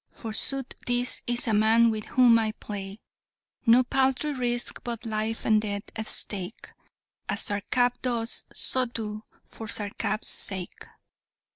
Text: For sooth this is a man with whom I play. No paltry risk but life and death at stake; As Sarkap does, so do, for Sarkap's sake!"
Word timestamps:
For 0.09 0.33
sooth 0.33 0.65
this 0.87 1.21
is 1.27 1.47
a 1.47 1.53
man 1.53 1.91
with 1.91 2.05
whom 2.05 2.39
I 2.39 2.53
play. 2.53 2.97
No 3.67 3.83
paltry 3.83 4.33
risk 4.33 4.79
but 4.83 5.05
life 5.05 5.45
and 5.45 5.61
death 5.61 5.83
at 5.95 6.07
stake; 6.07 6.71
As 7.29 7.41
Sarkap 7.41 8.01
does, 8.01 8.45
so 8.51 8.85
do, 8.87 9.25
for 9.45 9.67
Sarkap's 9.67 10.27
sake!" 10.27 10.85